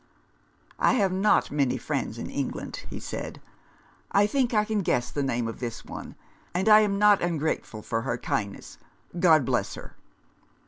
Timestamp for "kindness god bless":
8.17-9.75